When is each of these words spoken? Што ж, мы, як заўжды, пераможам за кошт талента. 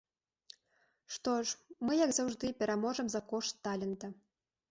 Што 1.17 1.33
ж, 1.49 1.75
мы, 1.87 1.93
як 2.05 2.11
заўжды, 2.19 2.45
пераможам 2.63 3.07
за 3.17 3.21
кошт 3.35 3.53
талента. 3.67 4.07